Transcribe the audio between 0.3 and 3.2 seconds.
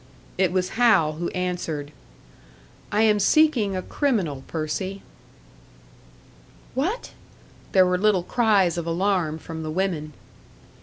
It was Hal who answered. "I am